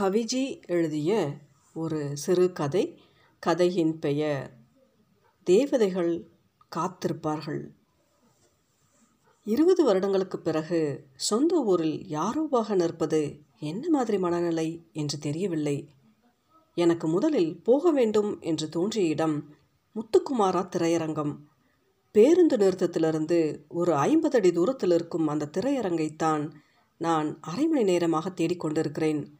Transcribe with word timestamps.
கவிஜி 0.00 0.66
எழுதிய 0.66 1.32
ஒரு 1.74 2.16
சிறுகதை 2.16 3.00
கதையின் 3.38 3.98
பெயர் 3.98 4.56
தேவதைகள் 5.42 6.30
காத்திருப்பார்கள் 6.76 7.68
இருபது 9.44 9.86
வருடங்களுக்குப் 9.86 10.44
பிறகு 10.44 11.06
சொந்த 11.14 11.62
ஊரில் 11.62 12.06
யாரோவாக 12.10 12.74
நிற்பது 12.74 13.40
என்ன 13.58 13.88
மாதிரி 13.88 14.18
மனநிலை 14.18 14.86
என்று 14.92 15.18
தெரியவில்லை. 15.18 15.88
எனக்கு 16.74 17.08
முதலில் 17.08 17.62
போக 17.62 17.90
வேண்டும் 17.90 18.40
என்று 18.40 18.68
தோன்றிய 18.68 19.08
இடம் 19.08 19.54
முத்துக்குமாரா 19.94 20.68
திரையரங்கம். 20.76 21.36
பேருந்து 22.12 22.56
நிறுத்தத்திலிருந்து 22.56 23.60
ஒரு 23.68 23.94
ஐம்பது 23.94 24.36
அடி 24.36 24.52
தூரத்தில் 24.52 24.90
இருக்கும் 24.90 25.26
அந்த 25.26 25.50
திரையரங்கைத்தான் 25.52 26.50
நான் 26.96 27.38
அரை 27.40 27.66
மணி 27.66 27.82
நேரமாக 27.82 28.28
தேடிக்கொண்டிருக்கிறேன். 28.30 29.38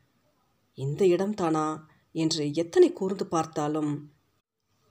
இந்த 0.75 1.05
இடம்தானா 1.05 1.67
என்று 2.13 2.55
எத்தனை 2.55 2.93
கூர்ந்து 2.93 3.27
பார்த்தாலும் 3.27 3.93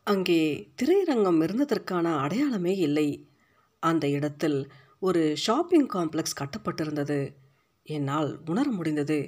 அங்கே 0.03 0.71
திரையரங்கம் 0.81 1.41
இருந்ததற்கான 1.41 2.19
அடையாளமே 2.19 2.75
இல்லை. 2.75 3.29
அந்த 3.79 4.09
இடத்தில் 4.09 4.71
ஒரு 4.99 5.37
ஷாப்பிங் 5.37 5.87
காம்ப்ளெக்ஸ் 5.87 6.39
கட்டப்பட்டிருந்தது. 6.39 7.33
என்னால் 7.83 8.39
உணர 8.45 8.71
முடிந்தது. 8.71 9.19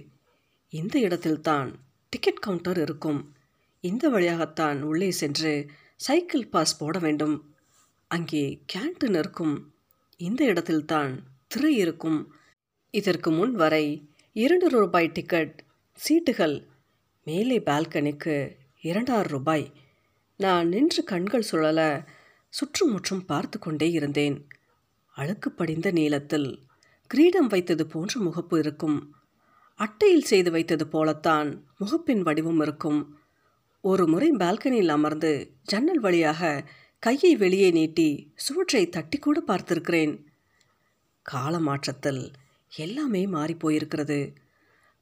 இந்த 0.69 0.99
இடத்தில்தான் 0.99 1.69
டிக்கெட் 2.09 2.43
கவுண்டர் 2.47 2.79
இருக்கும். 2.81 3.35
இந்த 3.79 4.09
வழியாகத்தான் 4.09 4.81
உள்ளே 4.81 5.11
சென்று 5.11 5.53
சைக்கிள் 5.95 6.47
பாஸ் 6.47 6.77
போட 6.77 6.99
வேண்டும். 6.99 7.35
அங்கே 8.07 8.63
கேன்டீன் 8.73 9.17
இருக்கும். 9.17 9.55
இந்த 10.17 10.45
இடத்தில்தான் 10.45 11.13
திரை 11.47 11.75
இருக்கும். 11.75 12.33
இதற்கு 12.93 13.31
முன் 13.31 13.51
வரை 13.51 13.85
இரண்டு 14.33 14.67
ரூபாய் 14.69 15.11
டிக்கெட் 15.11 15.55
சீட்டுகள். 16.09 16.67
மேலே 17.23 17.59
பால்கனிக்கு 17.59 18.55
இரண்டாயிரம் 18.81 19.31
ரூபாய். 19.31 19.71
நான் 20.37 20.67
நின்று 20.67 21.03
கண்கள் 21.03 21.45
சுழல 21.51 22.07
சுற்றுமுற்றும் 22.49 23.25
பார்த்து 23.25 23.59
கொண்டே 23.59 23.91
இருந்தேன். 23.91 24.47
அழுக்கு 25.15 25.51
படிந்த 25.51 25.91
நீளத்தில் 25.91 26.59
கிரீடம் 27.07 27.47
வைத்தது 27.47 27.87
போன்ற 27.87 28.21
முகப்பு 28.21 28.57
இருக்கும். 28.57 29.15
அட்டையில் 29.75 30.23
செய்து 30.23 30.51
வைத்தது 30.51 30.87
போலத்தான் 30.87 31.65
முகப்பின் 31.79 32.19
வடிவம் 32.19 32.61
இருக்கும். 32.61 33.19
ஒரு 33.81 34.07
முறை 34.07 34.31
பால்கனியில் 34.31 34.87
அமர்ந்து 34.87 35.51
ஜன்னல் 35.63 35.99
வழியாக 35.99 36.69
கையை 36.99 37.35
வெளியே 37.35 37.71
நீட்டி 37.71 38.31
சுவற்றை 38.35 38.89
தட்டி 38.89 39.17
கூட 39.17 39.43
பார்த்திருக்கிறேன். 39.47 40.23
காலமாற்றத்தில் 41.33 42.33
எல்லாமே 42.75 43.25
மாறிப்போயிருக்கிறது 43.25 44.35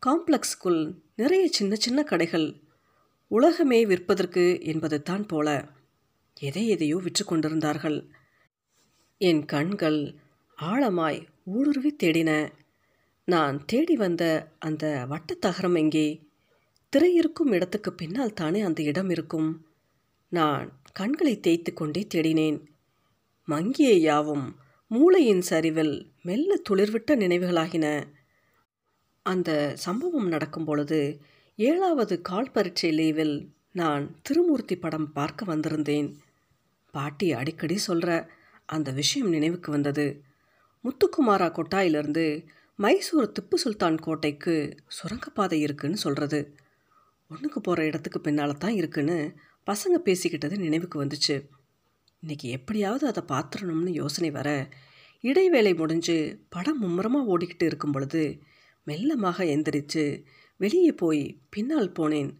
காம்ப்ளெக்ஸுக்குள் 0.05 0.95
நிறைய 1.15 1.47
சின்ன 1.47 1.75
சின்ன 1.75 2.03
கடைகள். 2.03 2.61
உலகமே 3.27 3.85
விற்பதற்கு 3.85 4.61
என்பது 4.61 5.01
தான் 5.01 5.25
போல. 5.25 5.67
எதை 6.39 6.67
எதையோ 6.67 6.97
விற்று 6.97 7.25
கொண்டிருந்தார்கள். 7.25 8.07
என் 9.17 9.45
கண்கள் 9.45 10.15
ஆழமாய் 10.61 11.27
ஊடுருவி 11.45 11.95
தேடின. 12.03 12.51
நான் 13.25 13.65
தேடி 13.65 13.95
வந்த 13.95 14.51
அந்த 14.59 15.05
வட்டத்தகரம் 15.09 15.77
எங்கே? 15.77 16.27
திரை 16.89 17.13
இருக்கும் 17.13 17.51
இடத்துக்கு 17.51 17.93
பின்னால் 17.93 18.33
தானே 18.33 18.61
அந்த 18.61 18.83
இடம் 18.83 19.09
இருக்கும். 19.09 19.65
நான் 20.29 20.81
கண்களை 20.93 21.39
தேய்த்து 21.39 21.73
கொண்டே 21.73 22.07
தேடினேன். 22.15 22.65
மங்கிய 23.45 23.93
யாவும் 23.93 24.55
மூளையின் 24.87 25.41
சரிவில் 25.41 26.11
மெல்ல 26.21 26.61
துளிர்விட்ட 26.69 27.15
நினைவுகளாகின. 27.15 28.17
அந்த 29.31 29.49
சம்பவம் 29.85 30.27
நடக்கும் 30.27 30.65
பொழுது 30.65 30.99
ஏழாவது 31.59 32.15
கால் 32.21 32.53
பரீட்சை 32.53 32.91
லீவில் 32.91 33.35
நான் 33.71 34.03
திருமூர்த்தி 34.21 34.75
படம் 34.75 35.07
பார்க்க 35.13 35.45
வந்திருந்தேன். 35.45 36.07
பாட்டி 36.93 37.27
அடிக்கடி 37.33 37.75
சொல்கிற 37.87 38.11
அந்த 38.65 38.89
விஷயம் 38.91 39.29
நினைவுக்கு 39.29 39.69
வந்தது. 39.71 40.05
முத்துக்குமாரா 40.85 41.47
கொட்டாயிலிருந்து 41.57 42.25
மைசூர் 42.79 43.33
திப்பு 43.37 43.57
சுல்தான் 43.63 43.97
கோட்டைக்கு 44.05 44.55
சுரங்கப்பாதை 44.97 45.57
இருக்குன்னு 45.59 45.97
சொல்கிறது 45.97 46.39
ஒன்றுக்கு 47.29 47.59
போகிற 47.61 47.85
இடத்துக்கு 47.85 48.19
பின்னால் 48.19 48.61
தான் 48.63 48.77
இருக்குன்னு 48.79 49.17
பசங்க 49.67 49.95
பேசிக்கிட்டது 50.05 50.55
நினைவுக்கு 50.57 50.97
வந்துச்சு. 51.03 51.35
இன்றைக்கி 52.23 52.47
எப்படியாவது 52.57 53.03
அதை 53.07 53.21
பார்த்துடணும்னு 53.33 53.91
யோசனை 54.01 54.29
வர 54.31 54.49
இடைவேளை 55.23 55.73
முடிஞ்சு 55.73 56.15
படம் 56.49 56.79
மும்முரமாக 56.79 57.31
ஓடிக்கிட்டு 57.33 57.65
இருக்கும் 57.69 57.95
பொழுது 57.95 58.23
மெல்லமாக 58.89 59.45
எந்திரிச்சு 59.53 60.03
வெளியே 60.57 60.91
போய் 60.91 61.23
பின்னால் 61.49 61.91
போனேன். 61.91 62.31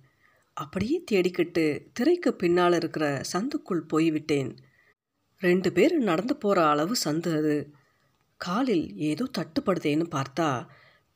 அப்படியே 0.54 1.04
தேடிக்கிட்டு 1.12 1.66
திரைக்கு 1.94 2.34
பின்னால் 2.34 2.74
இருக்கிற 2.74 3.22
சந்துக்குள் 3.34 3.84
போய்விட்டேன். 3.88 4.52
ரெண்டு 5.42 5.72
பேர் 5.72 5.94
நடந்து 5.98 6.36
போகிற 6.36 6.68
அளவு 6.68 6.96
சந்து 7.04 7.32
அது. 7.38 7.56
காலில் 8.38 8.98
ஏதோ 8.98 9.26
தட்டுப்படுதேன்னு 9.38 10.06
பார்த்தா 10.16 10.68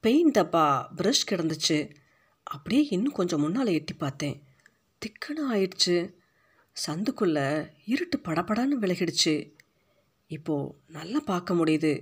பெயிண்ட் 0.03 0.37
டப்பா 0.37 0.65
ப்ரஷ் 0.97 1.27
கிடந்துச்சு. 1.31 1.77
அப்படியே 2.43 2.87
இன்னும் 2.89 3.11
கொஞ்சம் 3.11 3.41
முன்னால் 3.41 3.67
எட்டி 3.67 3.93
பார்த்தேன். 3.93 4.43
திக்கன 5.01 5.39
ஆயிடுச்சு. 5.51 5.97
சந்துக்குள்ளே 6.77 7.47
இருட்டு 7.85 8.17
படபடன்னு 8.17 8.77
விலகிடுச்சு. 8.81 9.35
இப்போது 10.27 10.75
நல்லா 10.87 11.19
பார்க்க 11.19 11.53
முடியுது. 11.53 11.93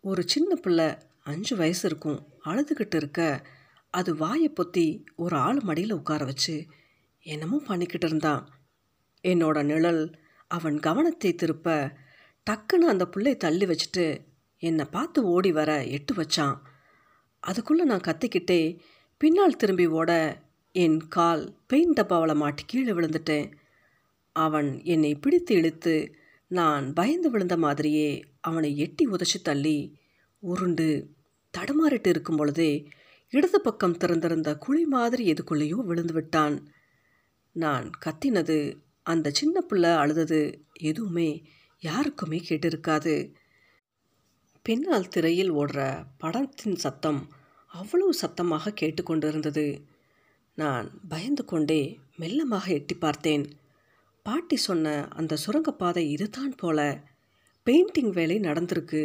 ஒரு 0.00 0.22
சின்ன 0.28 0.54
பிள்ளை 0.54 0.88
அஞ்சு 1.26 1.56
வயசு 1.56 1.88
இருக்கும் 1.88 2.18
அழுதுகிட்டு 2.44 2.96
இருக்க 2.96 3.20
அது 3.90 4.16
வாயை 4.16 4.48
பொத்தி 4.50 4.86
ஒரு 5.16 5.36
ஆள் 5.36 5.60
மடியில் 5.60 5.92
உட்கார 5.92 6.24
வச்சு 6.24 6.66
என்னமோ 7.26 7.58
பண்ணிக்கிட்டு 7.66 8.06
இருந்தான். 8.06 8.42
என்னோட 9.24 9.58
நிழல் 9.62 10.02
அவன் 10.50 10.76
கவனத்தை 10.78 11.34
திருப்ப 11.34 11.76
டக்குன்னு 12.50 12.90
அந்த 12.92 13.04
புள்ளை 13.06 13.36
தள்ளி 13.36 13.66
வச்சுட்டு 13.66 14.06
என்னை 14.62 14.84
பார்த்து 14.90 15.24
ஓடி 15.24 15.52
வர 15.52 15.70
எட்டு 15.96 16.14
வச்சான். 16.14 16.56
அதுக்குள்ளே 17.42 17.84
நான் 17.84 18.06
கத்திக்கிட்டே 18.08 18.60
பின்னால் 19.20 19.56
திரும்பி 19.56 19.86
ஓட 19.86 20.10
என் 20.74 21.00
கால் 21.08 21.56
பெயிண்ட் 21.66 21.98
டப்பாவில் 22.00 22.34
மாட்டி 22.34 22.62
கீழே 22.66 22.92
விழுந்துட்டேன். 22.92 23.48
அவன் 24.36 24.70
என்னை 24.84 25.14
பிடித்து 25.14 25.54
இழுத்து 25.54 25.96
நான் 26.50 26.92
பயந்து 26.92 27.30
விழுந்த 27.30 27.56
மாதிரியே 27.56 28.08
அவனை 28.40 28.70
எட்டி 28.76 29.04
உதச்சி 29.06 29.38
தள்ளி 29.42 29.78
உருண்டு 30.52 30.88
தடுமாறிட்டு 31.54 32.06
இருக்கும் 32.06 32.36
பொழுதே 32.36 32.70
இடது 33.32 33.58
பக்கம் 33.60 33.96
திறந்திருந்த 33.96 34.50
குழி 34.56 34.84
மாதிரி 34.86 35.24
எதுக்குள்ளேயோ 35.32 35.78
விழுந்து 35.88 36.14
விட்டான். 36.14 36.56
நான் 37.56 37.86
கத்தினது 38.04 38.58
அந்த 39.02 39.30
சின்ன 39.30 39.60
பிள்ளை 39.60 39.90
அழுதது 39.90 40.40
எதுவுமே 40.80 41.28
யாருக்குமே 41.82 42.38
கேட்டிருக்காது. 42.48 43.14
பின்னால் 44.62 45.08
திரையில் 45.08 45.52
ஓடுற 45.52 45.80
படத்தின் 46.18 46.76
சத்தம் 46.76 47.20
அவ்வளவு 47.72 48.14
சத்தமாக 48.14 48.74
கேட்டுக்கொண்டிருந்தது. 48.80 49.66
நான் 50.58 50.86
பயந்து 51.08 51.44
கொண்டே 51.44 51.82
மெல்லமாக 52.18 52.66
எட்டி 52.68 52.94
பார்த்தேன். 52.94 53.44
பாட்டி 54.26 54.56
சொன்ன 54.56 54.92
அந்த 55.10 55.36
சுரங்கப்பாதை 55.36 56.04
இதுதான் 56.10 56.54
போல. 56.56 56.80
பெயிண்டிங் 57.66 58.12
வேலை 58.12 58.36
நடந்திருக்கு. 58.40 59.02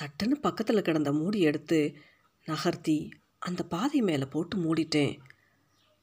சட்டுன்னு 0.00 0.30
பக்கத்தில் 0.30 0.82
கிடந்த 0.82 1.12
மூடி 1.12 1.40
எடுத்து 1.40 1.94
நகர்த்தி 2.44 3.10
அந்த 3.38 3.62
பாதை 3.64 4.00
மேலே 4.00 4.24
போட்டு 4.24 4.56
மூடிட்டேன். 4.56 5.18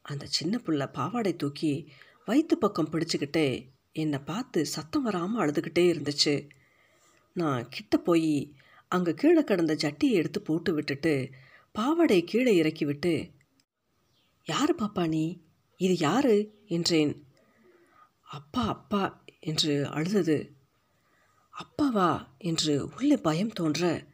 அந்த 0.02 0.26
சின்ன 0.26 0.62
புள்ள 0.66 0.92
பாவாடை 0.94 1.36
தூக்கி 1.36 1.92
வயிற்று 2.26 2.58
பக்கம் 2.58 2.90
பிடிச்சிக்கிட்டே 2.90 3.70
என்னை 3.92 4.20
பார்த்து 4.20 4.66
சத்தம் 4.66 5.04
வராமல் 5.04 5.50
அழுதுகிட்டே 5.50 5.94
இருந்துச்சு. 5.94 6.50
நான் 7.34 7.68
கிட்ட 7.70 7.98
போய் 7.98 8.54
அங்கே 8.88 9.14
கீழே 9.14 9.44
கிடந்த 9.44 9.74
ஜட்டியை 9.76 10.12
எடுத்து 10.12 10.42
போட்டு 10.42 10.74
விட்டுட்டு 10.74 11.30
பாவாடை 11.72 12.24
கீழே 12.24 12.56
இறக்கி 12.56 12.86
விட்டு 12.86 13.32
யார் 14.46 14.76
பாப்பா 14.76 15.08
நீ? 15.08 15.42
இது 15.78 15.98
யாரு? 15.98 16.54
என்றேன். 16.66 17.26
அப்பா 18.22 18.68
அப்பா 18.68 19.24
என்று 19.40 19.88
அழுதது. 19.88 20.52
அப்பாவா? 21.60 22.28
என்று 22.38 22.90
உள்ளே 22.98 23.18
பயம் 23.18 23.50
தோன்ற 23.50 24.06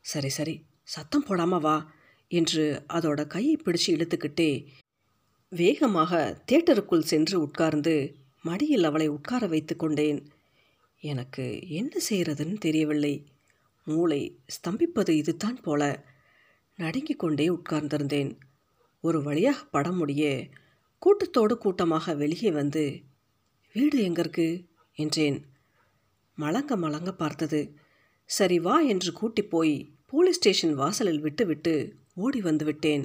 சரி 0.00 0.28
சரி 0.28 0.64
சத்தம் 0.82 1.26
போடாம 1.26 1.60
வா 1.60 1.92
என்று 2.28 2.84
அதோட 2.88 3.26
கையை 3.26 3.56
பிடிச்சு 3.56 3.86
இழுத்துக்கிட்டே 3.86 4.66
வேகமாக 5.48 6.42
தேட்டருக்குள் 6.52 6.98
சென்று 6.98 7.40
உட்கார்ந்து 7.40 8.16
மடியில் 8.42 8.84
அவளை 8.84 9.06
உட்கார 9.08 9.46
வைத்து 9.46 9.76
கொண்டேன். 9.76 10.32
எனக்கு 11.00 11.68
என்ன 11.68 12.00
செய்கிறதுன்னு 12.10 12.58
தெரியவில்லை. 12.58 13.26
மூளை 13.84 14.38
ஸ்தம்பிப்பது 14.46 15.08
இதுதான் 15.08 15.60
போல. 15.60 16.04
நடுங்கிக் 16.76 17.18
கொண்டே 17.18 17.48
உட்கார்ந்திருந்தேன். 17.48 18.38
ஒரு 19.00 19.22
வழியாக 19.22 19.64
படம் 19.64 19.96
முடிய 19.96 20.48
கூட்டத்தோடு 20.98 21.58
கூட்டமாக 21.58 22.14
வெளியே 22.14 22.50
வந்து 22.50 23.02
வீடு 23.72 24.02
எங்க 24.02 24.20
இருக்கு? 24.20 24.66
என்றேன். 24.94 25.46
மலங்க 26.38 26.76
மலங்க 26.76 27.12
பார்த்தது. 27.12 27.60
சரி 28.24 28.58
வா 28.58 28.80
என்று 28.80 29.12
கூட்டி 29.12 29.42
போய் 29.42 29.90
போலீஸ் 30.06 30.36
ஸ்டேஷன் 30.36 30.74
வாசலில் 30.74 31.20
விட்டுவிட்டு 31.20 31.94
ஓடி 32.14 32.40
வந்துவிட்டேன் 32.40 33.04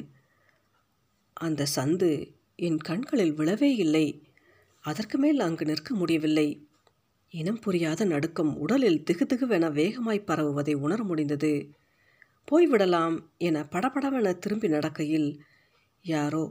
அந்த 1.33 1.65
சந்து 1.75 2.12
என் 2.56 2.77
கண்களில் 2.77 3.33
விழவே 3.33 3.69
இல்லை. 3.75 4.07
அதற்கு 4.83 5.18
மேல் 5.18 5.39
அங்கு 5.39 5.65
நிற்க 5.65 5.95
முடியவில்லை. 5.95 6.68
இனம் 7.30 7.59
புரியாத 7.59 8.06
நடுக்கம் 8.06 8.57
உடலில் 8.57 9.03
திகுதிகுவென 9.12 9.71
வேகமாய் 9.71 10.25
பரவுவதை 10.25 10.74
உணர 10.74 11.03
முடிந்தது. 11.03 11.69
போய்விடலாம் 12.51 13.15
என 13.38 13.65
படபடவென 13.71 14.33
திரும்பி 14.38 14.68
நடக்கையில் 14.68 15.29
யாரோ 16.06 16.44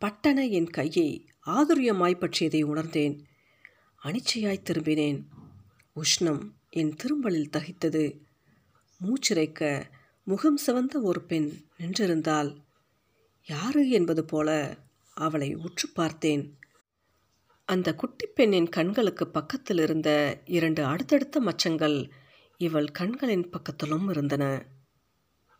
பட்டன 0.00 0.48
என் 0.50 0.70
கையை 0.70 1.08
ஆதுரியமாய் 1.46 2.20
பற்றியதை 2.20 2.62
உணர்ந்தேன். 2.62 3.16
அனிச்சையாய் 4.04 4.66
திரும்பினேன். 4.70 5.20
உஷ்ணம் 5.94 6.50
என் 6.70 6.94
திரும்பலில் 6.96 7.50
தகித்தது. 7.52 8.18
மூச்சிறைக்க 9.00 9.82
முகம் 10.24 10.56
சிவந்த 10.56 11.00
ஒரு 11.00 11.22
பெண் 11.22 11.64
நின்றிருந்தாள். 11.78 12.56
யாரு 13.46 13.88
என்பது 13.88 14.24
போல 14.24 14.78
அவளை 15.14 15.54
உற்று 15.54 15.88
பார்த்தேன். 15.94 16.58
அந்த 17.64 17.94
குட்டி 17.94 18.26
பெண்ணின் 18.26 18.68
கண்களுக்கு 18.68 19.28
பக்கத்தில் 19.28 19.78
இருந்த 19.78 20.40
இரண்டு 20.44 20.84
அடுத்தடுத்த 20.84 21.40
மச்சங்கள் 21.40 22.10
இவள் 22.56 22.90
கண்களின் 22.90 23.48
பக்கத்திலும் 23.48 24.10
இருந்தன. 24.10 24.66